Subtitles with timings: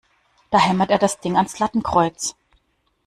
[0.49, 2.35] Da hämmert er das Ding ans Lattenkreuz!